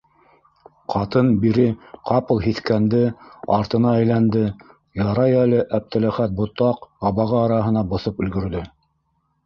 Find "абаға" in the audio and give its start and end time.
7.13-7.47